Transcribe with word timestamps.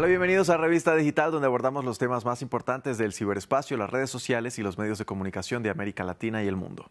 Hola, 0.00 0.08
bienvenidos 0.08 0.48
a 0.48 0.56
Revista 0.56 0.96
Digital, 0.96 1.30
donde 1.30 1.46
abordamos 1.46 1.84
los 1.84 1.98
temas 1.98 2.24
más 2.24 2.40
importantes 2.40 2.96
del 2.96 3.12
ciberespacio, 3.12 3.76
las 3.76 3.90
redes 3.90 4.08
sociales 4.08 4.58
y 4.58 4.62
los 4.62 4.78
medios 4.78 4.96
de 4.96 5.04
comunicación 5.04 5.62
de 5.62 5.68
América 5.68 6.04
Latina 6.04 6.42
y 6.42 6.48
el 6.48 6.56
mundo. 6.56 6.90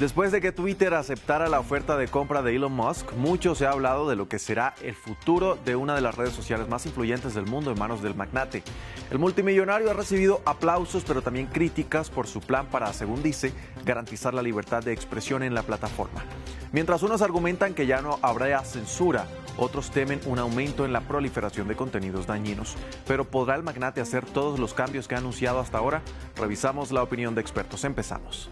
Después 0.00 0.32
de 0.32 0.40
que 0.40 0.50
Twitter 0.50 0.94
aceptara 0.94 1.50
la 1.50 1.60
oferta 1.60 1.98
de 1.98 2.08
compra 2.08 2.40
de 2.40 2.56
Elon 2.56 2.72
Musk, 2.72 3.12
mucho 3.12 3.54
se 3.54 3.66
ha 3.66 3.72
hablado 3.72 4.08
de 4.08 4.16
lo 4.16 4.30
que 4.30 4.38
será 4.38 4.74
el 4.82 4.94
futuro 4.94 5.58
de 5.62 5.76
una 5.76 5.94
de 5.94 6.00
las 6.00 6.14
redes 6.14 6.32
sociales 6.32 6.70
más 6.70 6.86
influyentes 6.86 7.34
del 7.34 7.44
mundo 7.44 7.70
en 7.70 7.78
manos 7.78 8.02
del 8.02 8.14
magnate. 8.14 8.62
El 9.10 9.18
multimillonario 9.18 9.90
ha 9.90 9.92
recibido 9.92 10.40
aplausos, 10.46 11.04
pero 11.06 11.20
también 11.20 11.48
críticas 11.48 12.08
por 12.08 12.26
su 12.26 12.40
plan 12.40 12.64
para, 12.64 12.94
según 12.94 13.22
dice, 13.22 13.52
garantizar 13.84 14.32
la 14.32 14.40
libertad 14.40 14.82
de 14.82 14.94
expresión 14.94 15.42
en 15.42 15.52
la 15.52 15.64
plataforma. 15.64 16.24
Mientras 16.72 17.02
unos 17.02 17.20
argumentan 17.20 17.74
que 17.74 17.86
ya 17.86 18.00
no 18.00 18.18
habrá 18.22 18.64
censura, 18.64 19.26
otros 19.56 19.90
temen 19.90 20.20
un 20.26 20.38
aumento 20.38 20.84
en 20.84 20.92
la 20.92 21.02
proliferación 21.02 21.68
de 21.68 21.76
contenidos 21.76 22.26
dañinos. 22.26 22.76
Pero 23.06 23.24
¿podrá 23.24 23.56
el 23.56 23.62
magnate 23.62 24.00
hacer 24.00 24.24
todos 24.24 24.58
los 24.58 24.74
cambios 24.74 25.08
que 25.08 25.14
ha 25.14 25.18
anunciado 25.18 25.60
hasta 25.60 25.78
ahora? 25.78 26.02
Revisamos 26.36 26.92
la 26.92 27.02
opinión 27.02 27.34
de 27.34 27.40
expertos. 27.40 27.84
Empezamos. 27.84 28.50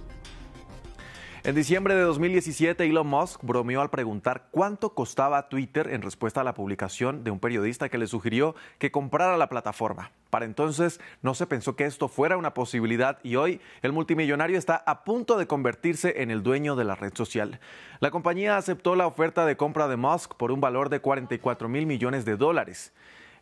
En 1.43 1.55
diciembre 1.55 1.95
de 1.95 2.03
2017, 2.03 2.85
Elon 2.85 3.07
Musk 3.07 3.43
bromeó 3.43 3.81
al 3.81 3.89
preguntar 3.89 4.49
cuánto 4.51 4.95
costaba 4.95 5.49
Twitter 5.49 5.89
en 5.91 6.03
respuesta 6.03 6.43
a 6.43 6.45
la 6.45 6.53
publicación 6.53 7.25
de 7.25 7.31
un 7.31 7.41
periodista 7.41 7.89
que 7.89 7.97
le 7.97 8.07
sugirió 8.07 8.55
que 8.79 8.91
comprara 8.91 9.39
la 9.39 9.49
plataforma. 9.49 10.13
Para 10.29 10.45
entonces 10.45 11.01
no 11.23 11.33
se 11.33 11.47
pensó 11.47 11.77
que 11.77 11.87
esto 11.87 12.09
fuera 12.09 12.37
una 12.37 12.53
posibilidad 12.53 13.21
y 13.23 13.37
hoy 13.37 13.63
el 13.81 13.93
multimillonario 13.93 14.59
está 14.59 14.77
a 14.77 15.03
punto 15.03 15.39
de 15.39 15.47
convertirse 15.47 16.21
en 16.21 16.31
el 16.31 16.43
dueño 16.43 16.77
de 16.77 16.85
la 16.85 16.95
red 16.95 17.15
social. 17.15 17.59
La 18.01 18.11
compañía 18.11 18.59
aceptó 18.59 18.95
la 18.95 19.07
oferta 19.07 19.47
de 19.47 19.57
compra 19.57 19.89
de 19.89 19.97
Musk 19.97 20.35
por 20.35 20.53
un 20.53 20.61
valor 20.61 20.91
de 20.91 21.01
44 21.01 21.71
mil 21.71 21.87
millones 21.87 22.27
de 22.27 22.37
dólares. 22.37 22.93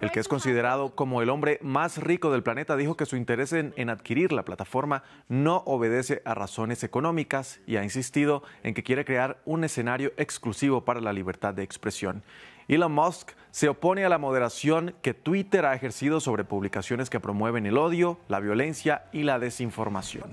El 0.01 0.13
que 0.13 0.21
es 0.21 0.29
considerado 0.29 0.95
como 0.95 1.23
el 1.23 1.29
hombre 1.29 1.59
más 1.61 1.99
rico 1.99 2.31
del 2.31 2.45
planeta 2.45 2.77
dijo 2.77 2.97
que 2.97 3.05
su 3.05 3.17
interés 3.17 3.53
en, 3.53 3.91
adquirir 3.91 4.31
la 4.31 4.45
plataforma 4.45 5.03
no 5.29 5.65
obedece 5.67 6.23
a 6.25 6.35
razones 6.35 6.85
económicas 6.85 7.61
y 7.67 7.77
ha 7.77 7.83
insistido 7.83 8.45
en 8.63 8.75
que 8.75 8.85
quiere 8.85 9.05
crear 9.05 9.39
un 9.45 9.65
escenario 9.65 10.13
exclusivo 10.17 10.85
para 10.85 11.01
la 11.01 11.13
libertad 11.13 11.53
de 11.53 11.65
expresión. 11.65 12.23
Elon 12.69 12.93
Musk 12.93 13.33
se 13.51 13.69
opone 13.69 14.05
a 14.05 14.09
la 14.09 14.19
moderación 14.19 14.95
que 15.03 15.15
Twitter 15.15 15.67
ha 15.67 15.75
ejercido 15.75 16.21
sobre 16.21 16.45
publicaciones 16.45 17.11
que 17.11 17.19
promueven 17.19 17.67
el 17.67 17.77
odio, 17.77 18.21
la 18.29 18.39
violencia 18.39 19.07
y 19.11 19.25
la 19.25 19.41
desinformación. 19.41 20.31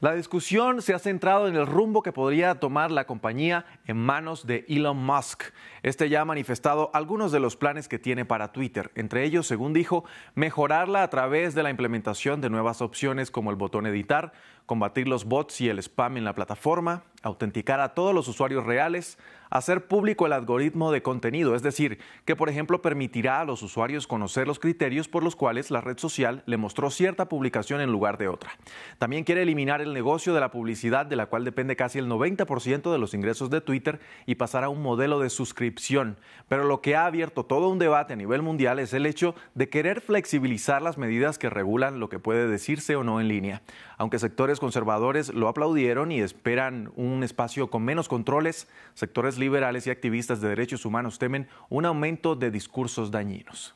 La 0.00 0.14
discusión 0.14 0.80
se 0.80 0.94
ha 0.94 0.98
centrado 0.98 1.46
en 1.46 1.56
el 1.56 1.66
rumbo 1.66 2.02
que 2.02 2.10
podría 2.10 2.54
tomar 2.54 2.90
la 2.90 3.06
compañía 3.06 3.66
en 3.86 3.98
manos 3.98 4.46
de 4.46 4.64
Elon 4.66 4.96
Musk. 4.96 5.44
Este 5.82 6.08
ya 6.08 6.22
ha 6.22 6.24
manifestado 6.24 6.90
algunos 6.94 7.32
de 7.32 7.40
los 7.40 7.54
planes 7.56 7.86
que 7.86 7.98
tiene 7.98 8.24
para 8.24 8.50
Twitter, 8.50 8.90
entre 8.94 9.24
ellos, 9.24 9.46
según 9.46 9.74
dijo, 9.74 10.04
mejorarla 10.34 11.02
a 11.02 11.10
través 11.10 11.54
de 11.54 11.62
la 11.62 11.68
implementación 11.68 12.40
de 12.40 12.48
nuevas 12.48 12.80
opciones 12.80 13.30
como 13.30 13.50
el 13.50 13.56
botón 13.56 13.86
editar, 13.86 14.32
combatir 14.70 15.08
los 15.08 15.24
bots 15.24 15.60
y 15.62 15.68
el 15.68 15.80
spam 15.80 16.16
en 16.16 16.22
la 16.22 16.36
plataforma, 16.36 17.02
autenticar 17.24 17.80
a 17.80 17.92
todos 17.92 18.14
los 18.14 18.28
usuarios 18.28 18.64
reales, 18.64 19.18
hacer 19.50 19.88
público 19.88 20.26
el 20.26 20.32
algoritmo 20.32 20.92
de 20.92 21.02
contenido, 21.02 21.56
es 21.56 21.62
decir, 21.62 21.98
que 22.24 22.36
por 22.36 22.48
ejemplo 22.48 22.80
permitirá 22.80 23.40
a 23.40 23.44
los 23.44 23.62
usuarios 23.62 24.06
conocer 24.06 24.46
los 24.46 24.60
criterios 24.60 25.08
por 25.08 25.24
los 25.24 25.34
cuales 25.34 25.72
la 25.72 25.80
red 25.80 25.98
social 25.98 26.44
le 26.46 26.56
mostró 26.56 26.88
cierta 26.90 27.28
publicación 27.28 27.80
en 27.80 27.90
lugar 27.90 28.16
de 28.16 28.28
otra. 28.28 28.52
También 28.98 29.24
quiere 29.24 29.42
eliminar 29.42 29.80
el 29.80 29.92
negocio 29.92 30.34
de 30.34 30.40
la 30.40 30.52
publicidad 30.52 31.04
de 31.04 31.16
la 31.16 31.26
cual 31.26 31.44
depende 31.44 31.74
casi 31.74 31.98
el 31.98 32.06
90% 32.08 32.92
de 32.92 32.98
los 32.98 33.12
ingresos 33.12 33.50
de 33.50 33.60
Twitter 33.60 33.98
y 34.24 34.36
pasar 34.36 34.62
a 34.62 34.68
un 34.68 34.82
modelo 34.82 35.18
de 35.18 35.30
suscripción. 35.30 36.16
Pero 36.48 36.62
lo 36.62 36.80
que 36.80 36.94
ha 36.94 37.06
abierto 37.06 37.44
todo 37.44 37.68
un 37.68 37.80
debate 37.80 38.12
a 38.12 38.16
nivel 38.16 38.42
mundial 38.42 38.78
es 38.78 38.94
el 38.94 39.04
hecho 39.04 39.34
de 39.54 39.68
querer 39.68 40.00
flexibilizar 40.00 40.80
las 40.80 40.96
medidas 40.96 41.38
que 41.38 41.50
regulan 41.50 41.98
lo 41.98 42.08
que 42.08 42.20
puede 42.20 42.46
decirse 42.46 42.94
o 42.94 43.02
no 43.02 43.20
en 43.20 43.26
línea. 43.26 43.62
Aunque 43.98 44.18
sectores 44.18 44.59
conservadores 44.60 45.34
lo 45.34 45.48
aplaudieron 45.48 46.12
y 46.12 46.20
esperan 46.20 46.92
un 46.94 47.24
espacio 47.24 47.68
con 47.68 47.82
menos 47.82 48.06
controles, 48.08 48.68
sectores 48.94 49.36
liberales 49.36 49.88
y 49.88 49.90
activistas 49.90 50.40
de 50.40 50.48
derechos 50.48 50.84
humanos 50.84 51.18
temen 51.18 51.48
un 51.68 51.86
aumento 51.86 52.36
de 52.36 52.52
discursos 52.52 53.10
dañinos. 53.10 53.74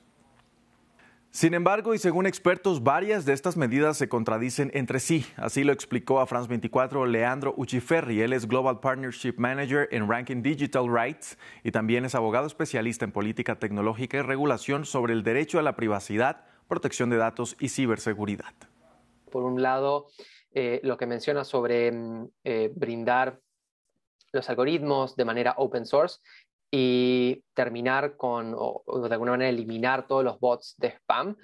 Sin 1.35 1.53
embargo, 1.53 1.95
y 1.95 1.99
según 1.99 2.27
expertos, 2.27 2.85
varias 2.85 3.25
de 3.25 3.33
estas 3.33 3.57
medidas 3.57 3.97
se 3.97 4.09
contradicen 4.09 4.71
entre 4.73 5.01
sí. 5.01 5.27
Así 5.37 5.65
lo 5.65 5.73
explicó 5.73 6.21
a 6.21 6.29
France 6.29 6.49
24 6.49 7.07
Leandro 7.07 7.55
Uchiferri. 7.57 8.21
Él 8.21 8.33
es 8.33 8.47
Global 8.47 8.79
Partnership 8.79 9.35
Manager 9.39 9.89
en 9.91 10.09
Ranking 10.09 10.43
Digital 10.43 10.87
Rights 10.89 11.37
y 11.65 11.73
también 11.73 12.05
es 12.05 12.15
abogado 12.15 12.47
especialista 12.47 13.05
en 13.05 13.11
política 13.11 13.59
tecnológica 13.59 14.19
y 14.19 14.23
regulación 14.23 14.85
sobre 14.85 15.13
el 15.13 15.25
derecho 15.25 15.59
a 15.59 15.63
la 15.63 15.75
privacidad, 15.75 16.45
protección 16.69 17.11
de 17.11 17.17
datos 17.17 17.57
y 17.59 17.71
ciberseguridad. 17.71 18.55
Por 19.33 19.43
un 19.43 19.61
lado, 19.61 20.07
eh, 20.55 20.81
lo 20.83 20.97
que 20.97 21.07
menciona 21.07 21.45
sobre 21.45 21.91
mm, 21.93 22.29
eh, 22.45 22.71
brindar 22.75 23.41
los 24.33 24.49
algoritmos 24.49 25.17
de 25.17 25.25
manera 25.25 25.55
open 25.59 25.85
source 25.85 26.21
y 26.71 27.45
terminar 27.55 28.17
con, 28.17 28.55
o, 28.57 28.83
de 29.09 29.15
alguna 29.15 29.33
manera 29.33 29.51
eliminar 29.51 30.07
todos 30.07 30.25
los 30.25 30.41
bots 30.41 30.75
de 30.79 30.89
spam, 30.89 31.37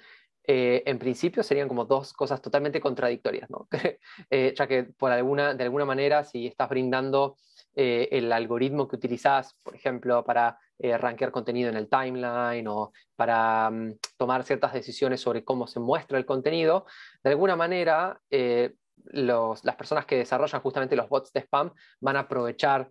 eh, 0.43 0.83
en 0.85 0.99
principio 0.99 1.43
serían 1.43 1.67
como 1.67 1.85
dos 1.85 2.13
cosas 2.13 2.41
totalmente 2.41 2.81
contradictorias, 2.81 3.49
¿no? 3.49 3.67
Eh, 4.29 4.53
ya 4.57 4.67
que 4.67 4.83
por 4.83 5.11
alguna, 5.11 5.53
de 5.53 5.63
alguna 5.63 5.85
manera, 5.85 6.23
si 6.23 6.47
estás 6.47 6.67
brindando 6.69 7.37
eh, 7.75 8.09
el 8.11 8.31
algoritmo 8.31 8.87
que 8.87 8.97
utilizas, 8.97 9.55
por 9.63 9.75
ejemplo, 9.75 10.23
para 10.25 10.57
rankear 10.79 11.31
contenido 11.31 11.69
en 11.69 11.77
el 11.77 11.87
timeline 11.87 12.67
o 12.67 12.91
para 13.15 13.69
mm, 13.69 13.99
tomar 14.17 14.43
ciertas 14.43 14.73
decisiones 14.73 15.21
sobre 15.21 15.45
cómo 15.45 15.67
se 15.67 15.79
muestra 15.79 16.17
el 16.17 16.25
contenido, 16.25 16.85
de 17.23 17.29
alguna 17.29 17.55
manera 17.55 18.19
las 19.11 19.75
personas 19.75 20.05
que 20.05 20.17
desarrollan 20.17 20.61
justamente 20.61 20.95
los 20.95 21.09
bots 21.09 21.31
de 21.33 21.41
spam 21.41 21.71
van 21.99 22.15
a 22.15 22.21
aprovechar 22.21 22.89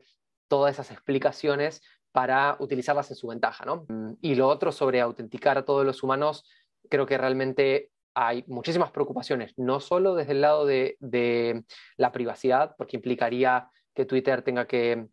todas 0.48 0.74
esas 0.74 0.90
explicaciones 0.90 1.82
para 2.12 2.56
utilizarlas 2.58 3.10
en 3.10 3.16
su 3.16 3.28
ventaja. 3.28 3.64
¿no? 3.64 3.86
Y 4.20 4.34
lo 4.34 4.48
otro 4.48 4.72
sobre 4.72 5.00
autenticar 5.00 5.58
a 5.58 5.64
todos 5.64 5.86
los 5.86 6.02
humanos, 6.02 6.44
creo 6.88 7.06
que 7.06 7.18
realmente 7.18 7.90
hay 8.14 8.44
muchísimas 8.48 8.90
preocupaciones, 8.90 9.54
no 9.56 9.78
solo 9.78 10.14
desde 10.14 10.32
el 10.32 10.40
lado 10.40 10.66
de, 10.66 10.96
de 10.98 11.64
la 11.96 12.10
privacidad, 12.10 12.74
porque 12.76 12.96
implicaría 12.96 13.70
que 13.94 14.04
Twitter 14.04 14.42
tenga 14.42 14.66
que 14.66 15.06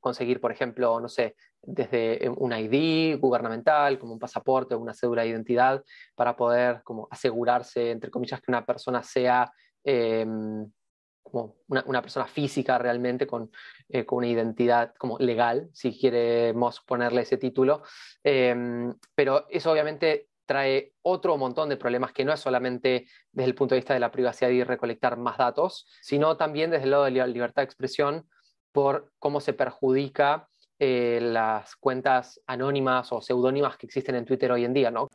conseguir, 0.00 0.40
por 0.40 0.50
ejemplo, 0.50 1.00
no 1.00 1.08
sé, 1.08 1.36
desde 1.62 2.30
un 2.30 2.52
ID 2.52 3.18
gubernamental, 3.18 3.98
como 3.98 4.14
un 4.14 4.18
pasaporte 4.18 4.74
o 4.74 4.78
una 4.78 4.94
cédula 4.94 5.22
de 5.22 5.28
identidad, 5.28 5.84
para 6.14 6.36
poder 6.36 6.82
como 6.82 7.08
asegurarse, 7.10 7.90
entre 7.90 8.10
comillas, 8.10 8.40
que 8.40 8.50
una 8.50 8.64
persona 8.64 9.02
sea 9.02 9.52
Em, 9.84 10.70
como 11.30 11.56
una, 11.68 12.02
persona 12.02 12.26
física 12.26 12.78
realmente 12.78 13.26
con, 13.26 13.50
eh, 13.88 14.04
con, 14.04 14.18
una 14.18 14.28
identidad 14.28 14.94
como 14.96 15.18
legal, 15.18 15.68
si 15.72 15.98
queremos 15.98 16.80
ponerle 16.80 17.22
ese 17.22 17.36
título. 17.36 17.82
Em, 18.22 18.94
pero 19.14 19.46
eso 19.50 19.70
obviamente 19.70 20.28
trae 20.46 20.94
otro 21.02 21.36
montón 21.36 21.68
de 21.68 21.76
problemas 21.76 22.12
que 22.12 22.24
no 22.24 22.32
es 22.32 22.40
solamente 22.40 23.06
desde 23.32 23.48
el 23.48 23.54
punto 23.54 23.74
de 23.74 23.80
vista 23.80 23.94
de 23.94 24.00
la 24.00 24.10
privacidad 24.10 24.50
y 24.50 24.64
recolectar 24.64 25.18
más 25.18 25.36
datos, 25.36 25.86
sino 26.00 26.36
también 26.36 26.70
desde 26.70 26.84
el 26.84 26.90
lado 26.90 27.04
de 27.04 27.10
la 27.10 27.26
libertad 27.26 27.62
de 27.62 27.66
expresión 27.66 28.26
por 28.72 29.12
cómo 29.18 29.40
se 29.40 29.52
perjudica 29.52 30.48
eh, 30.78 31.18
las 31.20 31.76
cuentas 31.76 32.40
anónimas 32.46 33.12
o 33.12 33.20
seudónimas 33.20 33.76
que 33.76 33.86
existen 33.86 34.14
en 34.14 34.24
Twitter 34.24 34.50
hoy 34.50 34.64
en 34.64 34.72
día, 34.72 34.90
¿no? 34.90 35.08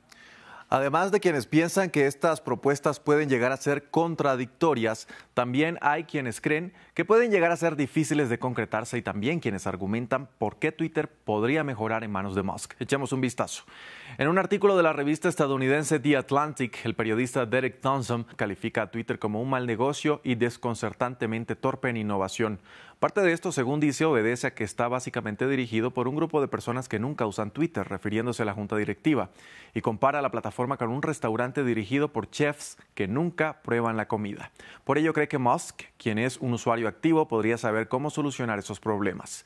Además 0.74 1.12
de 1.12 1.20
quienes 1.20 1.46
piensan 1.46 1.92
que 1.92 2.08
estas 2.08 2.42
propuestas 2.42 3.00
pueden 3.00 3.30
llegar 3.30 3.52
a 3.52 3.58
ser 3.58 3.92
contradictorias, 3.92 5.08
también 5.36 5.78
hay 5.82 6.06
quienes 6.06 6.42
creen 6.42 6.74
que 6.96 7.06
pueden 7.06 7.30
llegar 7.30 7.52
a 7.52 7.58
ser 7.58 7.76
difíciles 7.76 8.28
de 8.28 8.40
concretarse 8.40 8.98
y 8.98 9.04
también 9.04 9.40
quienes 9.40 9.68
argumentan 9.68 10.28
por 10.40 10.58
qué 10.58 10.72
Twitter 10.72 11.08
podría 11.08 11.64
mejorar 11.64 12.04
en 12.04 12.10
manos 12.10 12.34
de 12.34 12.42
Musk. 12.42 12.74
Echemos 12.80 13.14
un 13.14 13.22
vistazo. 13.22 13.66
En 14.18 14.28
un 14.28 14.40
artículo 14.40 14.76
de 14.76 14.82
la 14.82 14.94
revista 14.94 15.30
estadounidense 15.30 16.00
The 16.00 16.18
Atlantic, 16.18 16.84
el 16.86 16.96
periodista 16.96 17.46
Derek 17.46 17.80
Thompson 17.80 18.26
califica 18.36 18.82
a 18.82 18.90
Twitter 18.90 19.20
como 19.20 19.44
un 19.44 19.52
mal 19.52 19.68
negocio 19.68 20.22
y 20.24 20.34
desconcertantemente 20.34 21.56
torpe 21.56 21.90
en 21.90 21.98
innovación. 21.98 22.60
Parte 23.04 23.20
de 23.20 23.34
esto, 23.34 23.52
según 23.52 23.82
dice, 23.82 24.06
obedece 24.06 24.48
a 24.48 24.54
que 24.56 24.64
está 24.64 24.88
básicamente 24.88 25.46
dirigido 25.46 25.92
por 25.92 26.08
un 26.08 26.16
grupo 26.16 26.40
de 26.40 26.48
personas 26.48 26.88
que 26.88 27.00
nunca 27.00 27.26
usan 27.26 27.52
Twitter, 27.52 27.86
refiriéndose 27.86 28.44
a 28.44 28.46
la 28.46 28.54
junta 28.54 28.78
directiva, 28.78 29.30
y 29.74 29.82
compara 29.82 30.22
la 30.22 30.32
plataforma 30.32 30.78
con 30.78 30.90
un 30.90 31.02
restaurante 31.02 31.66
dirigido 31.66 32.14
por 32.14 32.30
chefs 32.30 32.78
que 32.94 33.10
nunca 33.10 33.62
prueban 33.62 33.98
la 33.98 34.08
comida. 34.08 34.52
Por 34.86 34.98
ello 34.98 35.12
cree 35.12 35.28
que 35.28 35.38
Musk, 35.38 35.82
quien 35.98 36.18
es 36.18 36.38
un 36.38 36.54
usuario 36.54 36.88
activo, 36.88 37.28
podría 37.28 37.58
saber 37.58 37.90
cómo 37.90 38.10
solucionar 38.10 38.60
esos 38.60 38.80
problemas. 38.80 39.44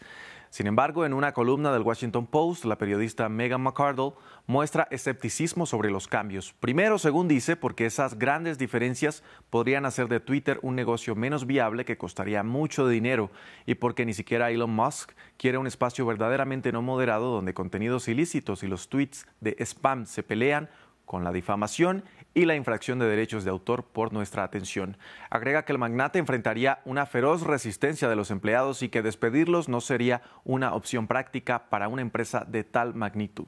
Sin 0.50 0.68
embargo, 0.68 1.06
en 1.06 1.14
una 1.14 1.34
columna 1.34 1.72
del 1.72 1.82
Washington 1.82 2.28
Post, 2.28 2.66
la 2.66 2.78
periodista 2.78 3.30
Megan 3.30 3.62
McArdle 3.62 4.14
muestra 4.46 4.88
escepticismo 4.92 5.66
sobre 5.66 5.92
los 5.92 6.08
cambios. 6.08 6.54
Primero, 6.60 6.98
según 6.98 7.28
dice, 7.28 7.56
porque 7.56 7.86
esas 7.86 8.18
grandes 8.18 8.58
diferencias 8.58 9.24
podrían 9.50 9.86
hacer 9.86 10.08
de 10.08 10.20
Twitter 10.20 10.60
un 10.62 10.76
negocio 10.76 11.16
menos 11.16 11.46
viable 11.46 11.86
que 11.86 11.98
costaría 11.98 12.44
mucho 12.44 12.88
dinero 12.88 13.30
y 13.66 13.76
porque 13.76 14.06
ni 14.06 14.14
siquiera 14.14 14.50
Elon 14.50 14.72
Musk 14.72 15.12
quiere 15.38 15.58
un 15.58 15.68
espacio 15.68 16.06
verdaderamente 16.06 16.72
no 16.72 16.82
moderado 16.82 17.32
donde 17.32 17.54
contenidos 17.54 18.08
ilícitos 18.08 18.64
y 18.64 18.68
los 18.68 18.90
tweets 18.90 19.28
de 19.42 19.56
spam 19.60 20.06
se 20.06 20.24
pelean 20.24 20.70
con 21.08 21.24
la 21.24 21.32
difamación 21.32 22.04
y 22.36 22.46
la 22.46 22.56
infracción 22.56 23.00
de 23.00 23.08
derechos 23.08 23.44
de 23.44 23.50
autor 23.50 23.86
por 23.86 24.14
nuestra 24.14 24.44
atención. 24.44 24.98
Agrega 25.32 25.66
que 25.66 25.72
el 25.72 25.80
magnate 25.80 26.20
enfrentaría 26.20 26.82
una 26.86 27.08
feroz 27.08 27.42
resistencia 27.42 28.10
de 28.10 28.16
los 28.16 28.30
empleados 28.30 28.84
y 28.84 28.90
que 28.90 29.02
despedirlos 29.02 29.70
no 29.70 29.82
sería 29.82 30.22
una 30.44 30.76
opción 30.76 31.08
práctica 31.08 31.70
para 31.70 31.88
una 31.88 32.04
empresa 32.04 32.46
de 32.48 32.64
tal 32.64 32.94
magnitud. 32.94 33.48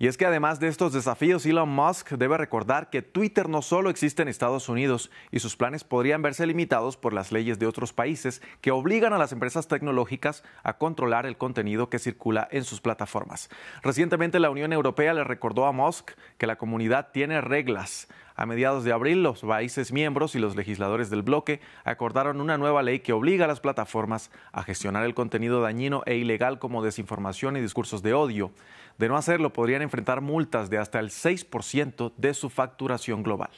Y 0.00 0.06
es 0.06 0.16
que 0.16 0.24
además 0.24 0.60
de 0.60 0.68
estos 0.68 0.94
desafíos, 0.94 1.44
Elon 1.44 1.68
Musk 1.68 2.12
debe 2.12 2.38
recordar 2.38 2.88
que 2.88 3.02
Twitter 3.02 3.50
no 3.50 3.60
solo 3.60 3.90
existe 3.90 4.22
en 4.22 4.28
Estados 4.28 4.70
Unidos 4.70 5.10
y 5.30 5.40
sus 5.40 5.56
planes 5.56 5.84
podrían 5.84 6.22
verse 6.22 6.46
limitados 6.46 6.96
por 6.96 7.12
las 7.12 7.32
leyes 7.32 7.58
de 7.58 7.66
otros 7.66 7.92
países 7.92 8.40
que 8.62 8.70
obligan 8.70 9.12
a 9.12 9.18
las 9.18 9.32
empresas 9.32 9.68
tecnológicas 9.68 10.42
a 10.62 10.78
controlar 10.78 11.26
el 11.26 11.36
contenido 11.36 11.90
que 11.90 11.98
circula 11.98 12.48
en 12.50 12.64
sus 12.64 12.80
plataformas. 12.80 13.50
Recientemente 13.82 14.40
la 14.40 14.48
Unión 14.48 14.72
Europea 14.72 15.12
le 15.12 15.22
recordó 15.22 15.66
a 15.66 15.72
Musk 15.72 16.12
que 16.38 16.46
la 16.46 16.56
comunidad 16.56 17.10
tiene 17.12 17.42
reglas. 17.42 18.08
A 18.40 18.46
mediados 18.46 18.84
de 18.84 18.92
abril, 18.94 19.22
los 19.22 19.42
países 19.42 19.92
miembros 19.92 20.34
y 20.34 20.38
los 20.38 20.56
legisladores 20.56 21.10
del 21.10 21.20
bloque 21.20 21.60
acordaron 21.84 22.40
una 22.40 22.56
nueva 22.56 22.82
ley 22.82 23.00
que 23.00 23.12
obliga 23.12 23.44
a 23.44 23.48
las 23.48 23.60
plataformas 23.60 24.30
a 24.50 24.62
gestionar 24.62 25.04
el 25.04 25.12
contenido 25.12 25.60
dañino 25.60 26.02
e 26.06 26.16
ilegal 26.16 26.58
como 26.58 26.82
desinformación 26.82 27.58
y 27.58 27.60
discursos 27.60 28.02
de 28.02 28.14
odio. 28.14 28.50
De 28.96 29.10
no 29.10 29.18
hacerlo, 29.18 29.52
podrían 29.52 29.82
enfrentar 29.82 30.22
multas 30.22 30.70
de 30.70 30.78
hasta 30.78 31.00
el 31.00 31.10
6% 31.10 32.12
de 32.16 32.32
su 32.32 32.48
facturación 32.48 33.22
global. 33.22 33.50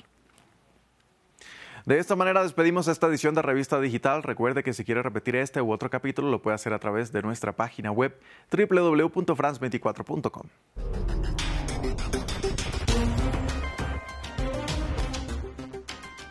De 1.87 2.01
esta 2.01 2.17
manera 2.17 2.43
despedimos 2.43 2.89
esta 2.89 3.07
edición 3.07 3.37
de 3.37 3.43
Revista 3.43 3.81
Digital. 3.81 4.25
Recuerde 4.25 4.65
que 4.65 4.73
si 4.73 4.85
quiere 4.85 5.01
repetir 5.01 5.37
este 5.37 5.63
u 5.63 5.71
otro 5.71 5.91
capítulo 5.91 6.29
lo 6.29 6.43
puede 6.43 6.57
hacer 6.57 6.73
a 6.73 6.81
través 6.81 7.13
de 7.13 7.23
nuestra 7.23 7.53
página 7.53 7.93
web 7.93 8.19
www.france24.com. 8.51 10.49